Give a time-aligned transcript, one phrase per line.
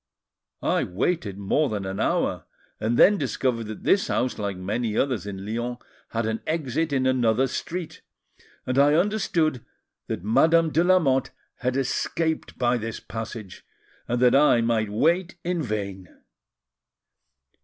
[0.63, 2.45] I waited more than an hour,
[2.79, 5.77] and then discovered that this house, like many others in Lyons,
[6.09, 8.01] had an exit in another street;
[8.65, 9.63] and I understood
[10.07, 13.63] that Madame de Lamotte had escaped by this passage,
[14.07, 16.07] and that I might wait in vain.